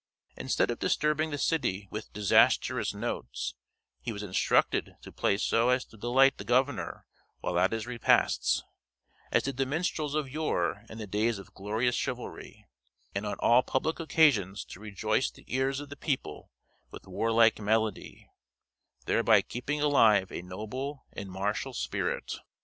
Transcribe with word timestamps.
Instead 0.35 0.71
of 0.71 0.79
disturbing 0.79 1.29
the 1.29 1.37
city 1.37 1.87
with 1.91 2.11
disastrous 2.11 2.91
notes, 2.95 3.53
he 4.01 4.11
was 4.11 4.23
instructed 4.23 4.95
to 5.03 5.11
play 5.11 5.37
so 5.37 5.69
as 5.69 5.85
to 5.85 5.95
delight 5.95 6.37
the 6.39 6.43
governor 6.43 7.05
while 7.41 7.59
at 7.59 7.71
his 7.71 7.85
repasts, 7.85 8.63
as 9.31 9.43
did 9.43 9.57
the 9.57 9.65
minstrels 9.67 10.15
of 10.15 10.27
yore 10.27 10.85
in 10.89 10.97
the 10.97 11.05
days 11.05 11.37
of 11.37 11.53
glorious 11.53 11.93
chivalry; 11.93 12.65
and 13.13 13.27
on 13.27 13.35
all 13.41 13.61
public 13.61 13.99
occasions 13.99 14.65
to 14.65 14.79
rejoice 14.79 15.29
the 15.29 15.45
ears 15.45 15.79
of 15.79 15.89
the 15.89 15.95
people 15.95 16.49
with 16.89 17.05
warlike 17.05 17.59
melody, 17.59 18.27
thereby 19.05 19.39
keeping 19.43 19.81
alive 19.81 20.31
a 20.31 20.41
noble 20.41 21.05
and 21.13 21.29
martial 21.29 21.75
spirit. 21.75 22.39